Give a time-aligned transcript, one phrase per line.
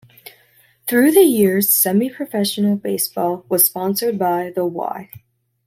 [0.87, 5.11] Through the years semi-professional baseball was sponsored by the "Y".